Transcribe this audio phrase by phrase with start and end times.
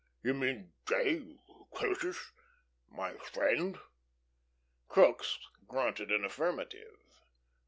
[0.23, 1.37] You mean J.
[1.75, 2.31] Curtis
[2.89, 3.77] my friend?"
[4.87, 6.97] Crookes grunted an affirmative.